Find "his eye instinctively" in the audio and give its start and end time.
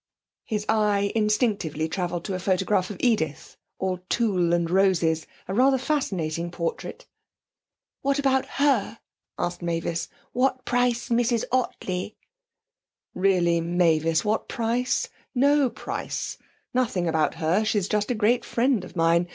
0.45-1.87